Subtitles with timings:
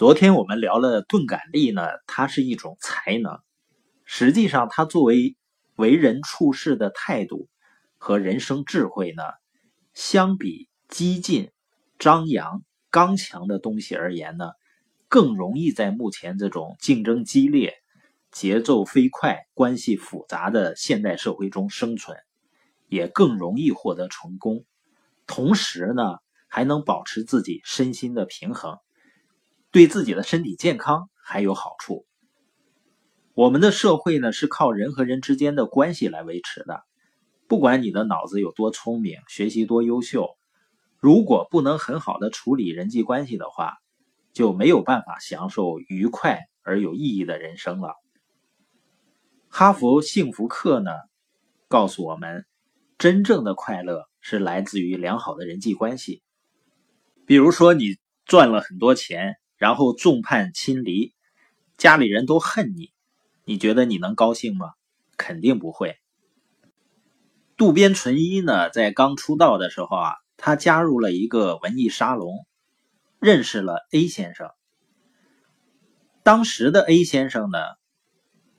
[0.00, 3.38] 昨天我们聊了钝感力呢，它是一种才能。
[4.06, 5.36] 实际上，它作为
[5.76, 7.50] 为人处事的态度
[7.98, 9.22] 和人生智慧呢，
[9.92, 11.50] 相比激进、
[11.98, 14.52] 张扬、刚强的东西而言呢，
[15.06, 17.74] 更容易在目前这种竞争激烈、
[18.32, 22.16] 节奏飞快、关系复杂的现代社会中生存，
[22.88, 24.64] 也更容易获得成功。
[25.26, 26.16] 同时呢，
[26.48, 28.78] 还能保持自己身心的平衡，
[29.70, 32.06] 对自己的身体健康还有好处。
[33.34, 36.82] 我们的社会呢，是靠人和人之间的关系来维持的。
[37.46, 40.36] 不管你的脑子有多聪明，学习多优秀，
[40.98, 43.78] 如果不能很好的处理人际关系的话，
[44.32, 47.94] 就没有办法享受愉快而有意义的人生了。
[49.48, 50.92] 哈佛幸福课呢，
[51.66, 52.46] 告诉我们，
[52.98, 56.22] 真正的快乐是来自于良好的人际关系。
[57.26, 57.96] 比如说，你
[58.26, 61.12] 赚了很多钱，然后众叛亲离，
[61.76, 62.92] 家里人都恨你。
[63.44, 64.72] 你觉得你能高兴吗？
[65.18, 65.98] 肯定不会。
[67.58, 72.46] 渡边淳一呢，在刚出道的时候啊，他加入了一个文艺沙龙，
[73.18, 74.48] 认识了 A 先生。
[76.22, 77.58] 当时的 A 先生呢，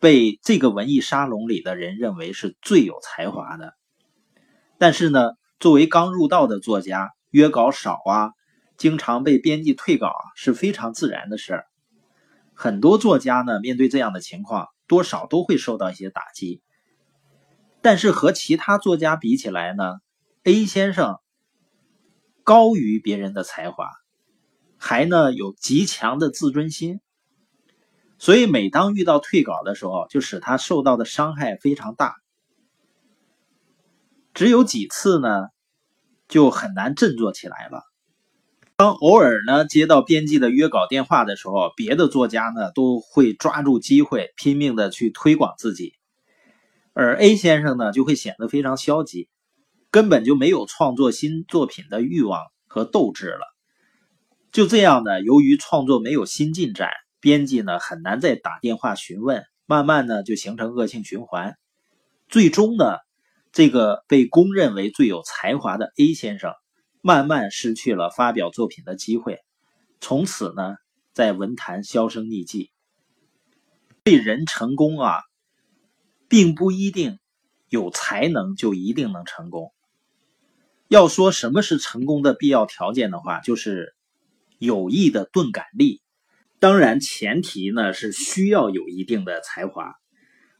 [0.00, 3.74] 被这个文艺沙龙里的人认为是最有才华的。
[4.78, 5.30] 但是呢，
[5.60, 8.32] 作为刚入道的作家，约稿少啊，
[8.78, 11.66] 经常被编辑退稿啊，是非常自然的事儿。
[12.54, 14.68] 很多作家呢，面对这样的情况。
[14.86, 16.62] 多少都会受到一些打击，
[17.82, 19.98] 但是和其他作家比起来呢
[20.44, 21.18] ，A 先生
[22.42, 23.90] 高于别人的才华，
[24.78, 27.02] 还呢有极强的自尊心，
[28.18, 32.16] 所以每当遇到退稿的时候，就使他受到的伤害非常大。
[34.32, 35.48] 只有几次呢，
[36.28, 37.82] 就很难振作起来了。
[38.78, 45.94] 当偶尔呢接到编辑的约稿电话的时候，别的作家呢都会抓住机会拼命的去推广自己，
[46.92, 49.28] 而 A 先生呢就会显得非常消极，
[49.90, 53.40] 根本就没有创作新作品的欲望和斗志了。
[54.52, 61.56] 就这样呢，由于创作没有新进展，编辑呢很难再打电话询问，慢慢呢就形成恶性循环。
[62.28, 62.98] 最终呢，
[63.50, 66.52] 这个被公认为最有才华的 A 先生。
[67.08, 69.38] 慢慢失去了发表作品的机会，
[69.98, 70.76] 从此呢，
[71.14, 72.70] 在文坛销声匿迹。
[74.04, 75.22] 对人成功啊，
[76.28, 77.18] 并不一定
[77.70, 79.72] 有才能就一定能成功。
[80.88, 83.94] 要说什么是成功的必要条件的话，就是
[84.58, 86.02] 有意的钝感力。
[86.58, 89.94] 当然，前提呢是需要有一定的才华，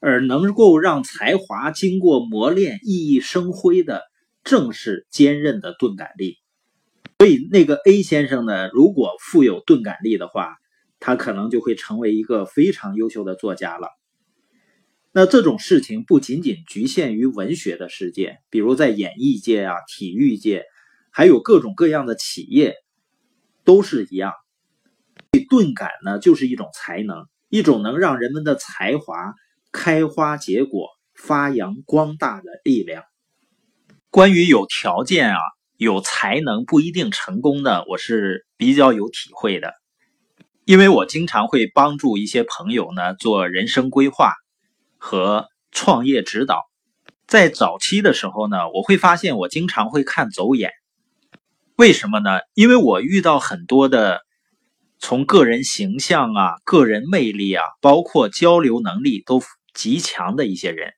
[0.00, 4.00] 而能够让才华经过磨练熠熠生辉的。
[4.48, 6.38] 正是坚韧的钝感力，
[7.18, 10.56] 所以那个 A 先生呢，如果富有钝感力的话，
[11.00, 13.88] 他可能就会成为一个非常优秀的作家了。
[15.12, 20.64] 那这种事情不仅仅局限于文学的世界，比如在演艺界啊、体育界，
[21.12, 22.74] 还有各种各样的企业，
[23.64, 24.32] 都是一样。
[25.50, 29.34] 钝感呢，就是一种才能，一种能让人们的才华
[29.72, 33.04] 开花结果、发扬光大的力量。
[34.18, 35.38] 关于有条件啊、
[35.76, 39.74] 有才能不一定成功的，我是比较有体会的，
[40.64, 44.32] 因为我经常会帮助一些朋友呢做人生规划
[44.96, 46.64] 和创业指导。
[47.28, 50.72] 在早期的时候呢，我会发现我经常会看走眼，
[51.76, 52.40] 为什么呢？
[52.54, 54.22] 因为我遇到很多的
[54.98, 59.40] 从个人形象啊、个人魅力啊，包括交流能力都
[59.74, 60.94] 极强的一些人。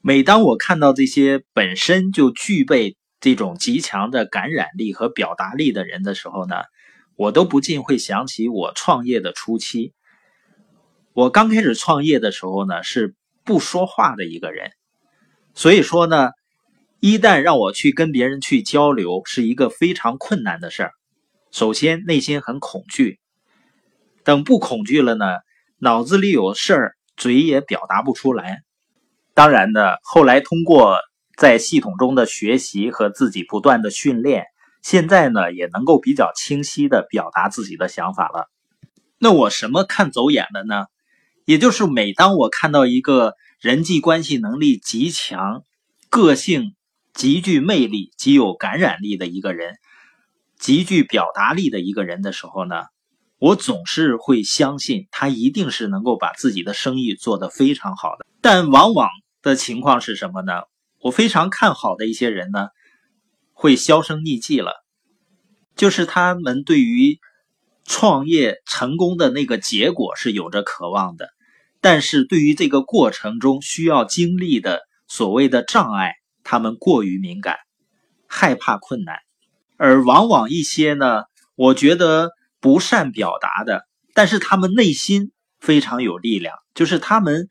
[0.00, 6.56] 每当我看到这些本身就具备这种极强的感染力和表达力的人的时候呢，
[7.16, 9.92] 我都不禁会想起我创业的初期。
[11.14, 14.70] 我刚开始创业的时候呢，是不说话的一个人，
[15.52, 16.30] 所以说呢，
[17.00, 20.92] 一旦让我去跟别人去交流，是一个非常困难的事儿。
[21.50, 23.18] 首先内心很恐惧，
[24.22, 25.26] 等不恐惧了呢，
[25.78, 28.62] 脑子里有事儿，嘴也表达不出来。
[29.38, 30.98] 当然呢，后来通过
[31.36, 34.46] 在系统中的学习和自己不断的训练，
[34.82, 38.50] 现在呢也能够比较清晰的表达自己的想法了。
[39.16, 40.86] 那我什么看走眼了呢？
[41.44, 45.62] 也就是每当我看到一个人际关系能力极强、
[46.10, 46.74] 个性
[47.14, 49.76] 极具魅力、极有感染力的一个人，
[50.58, 52.82] 极具表达力的一个人的时候呢，
[53.38, 59.08] 我总是会相信他一定是能够把自己的生意做得非常好的，但往往。
[59.48, 60.52] 的情况是什么呢？
[61.00, 62.68] 我非常看好的一些人呢，
[63.52, 64.72] 会销声匿迹了。
[65.74, 67.18] 就是他们对于
[67.84, 71.30] 创业成功的那个结果是有着渴望的，
[71.80, 76.14] 但是对于这个过程中需要经历的所谓的障碍，
[76.44, 77.56] 他们过于敏感，
[78.26, 79.16] 害怕困难，
[79.76, 81.22] 而往往一些呢，
[81.54, 82.30] 我觉得
[82.60, 85.30] 不善表达的，但是他们内心
[85.60, 87.48] 非常有力量，就是他们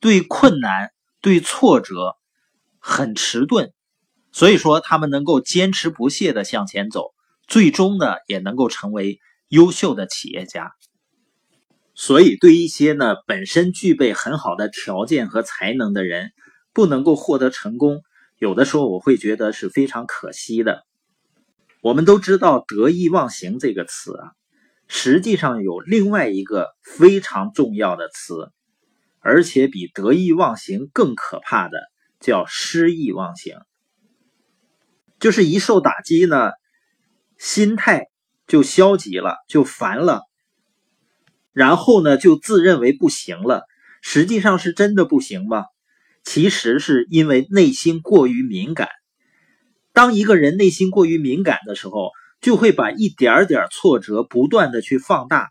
[0.00, 2.16] 对困难、对挫折
[2.78, 3.72] 很迟钝。
[4.32, 7.12] 所以说，他们能够坚持不懈的向前走，
[7.48, 9.18] 最终呢，也能够成为
[9.48, 10.72] 优秀的企业家。
[11.94, 16.30] 所以，对一些呢本身具备很好的条件和才能的人，
[16.72, 18.02] 不能够获得成功，
[18.38, 20.86] 有的时候我会觉得是非常可惜的。
[21.82, 24.32] 我们都知道“得意忘形”这个词啊，
[24.86, 28.52] 实际上有另外一个非常重要的词，
[29.20, 31.78] 而且比“得意忘形”更可怕的，
[32.18, 33.54] 叫“失意忘形”。
[35.20, 36.52] 就是一受打击呢，
[37.38, 38.06] 心态
[38.46, 40.22] 就消极了，就烦了，
[41.52, 43.64] 然后呢就自认为不行了。
[44.02, 45.66] 实际上是真的不行吗？
[46.24, 48.88] 其实是因为内心过于敏感。
[49.92, 55.50] 当一个人内心过于敏感的时候，就会把一点点挫折不断的去放大，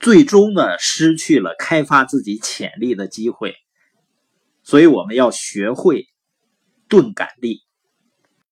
[0.00, 3.54] 最终呢失去了开发自己潜力的机会。
[4.62, 6.06] 所以我们要学会
[6.88, 7.69] 钝感力。